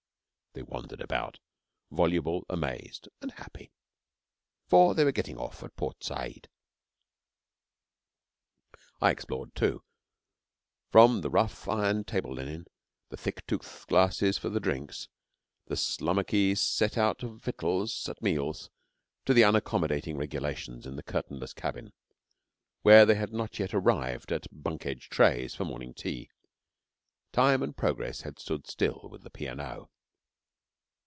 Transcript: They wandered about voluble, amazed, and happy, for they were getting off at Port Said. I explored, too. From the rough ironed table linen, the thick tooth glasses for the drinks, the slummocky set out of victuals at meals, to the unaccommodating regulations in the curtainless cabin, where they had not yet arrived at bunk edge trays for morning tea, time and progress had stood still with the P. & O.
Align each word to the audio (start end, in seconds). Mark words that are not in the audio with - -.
They 0.53 0.63
wandered 0.63 0.99
about 0.99 1.39
voluble, 1.91 2.45
amazed, 2.49 3.07
and 3.21 3.31
happy, 3.31 3.71
for 4.67 4.93
they 4.93 5.05
were 5.05 5.13
getting 5.13 5.37
off 5.37 5.63
at 5.63 5.77
Port 5.77 6.03
Said. 6.03 6.49
I 8.99 9.11
explored, 9.11 9.55
too. 9.55 9.85
From 10.89 11.21
the 11.21 11.29
rough 11.29 11.69
ironed 11.69 12.05
table 12.07 12.33
linen, 12.33 12.67
the 13.07 13.15
thick 13.15 13.47
tooth 13.47 13.85
glasses 13.87 14.37
for 14.37 14.49
the 14.49 14.59
drinks, 14.59 15.07
the 15.67 15.77
slummocky 15.77 16.53
set 16.57 16.97
out 16.97 17.23
of 17.23 17.41
victuals 17.41 18.09
at 18.09 18.21
meals, 18.21 18.69
to 19.23 19.33
the 19.33 19.45
unaccommodating 19.45 20.17
regulations 20.17 20.85
in 20.85 20.97
the 20.97 21.01
curtainless 21.03 21.53
cabin, 21.53 21.93
where 22.81 23.05
they 23.05 23.15
had 23.15 23.31
not 23.31 23.57
yet 23.57 23.73
arrived 23.73 24.33
at 24.33 24.47
bunk 24.51 24.85
edge 24.85 25.07
trays 25.07 25.55
for 25.55 25.63
morning 25.63 25.93
tea, 25.93 26.29
time 27.31 27.63
and 27.63 27.77
progress 27.77 28.23
had 28.23 28.37
stood 28.37 28.67
still 28.67 29.07
with 29.09 29.23
the 29.23 29.29
P. 29.29 29.47
& 29.47 29.49
O. 29.49 29.89